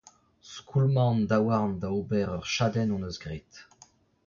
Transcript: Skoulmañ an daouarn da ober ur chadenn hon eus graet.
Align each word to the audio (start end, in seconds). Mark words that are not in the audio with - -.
Skoulmañ 0.53 1.07
an 1.15 1.19
daouarn 1.29 1.73
da 1.81 1.89
ober 1.99 2.27
ur 2.37 2.45
chadenn 2.53 2.91
hon 2.93 3.05
eus 3.07 3.17
graet. 3.23 3.53